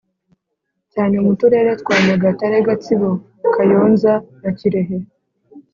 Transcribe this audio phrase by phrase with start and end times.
[0.93, 3.09] cyane mu Turere twa Nyagatare Gatsibo
[3.53, 4.97] Kayonza na Kirehe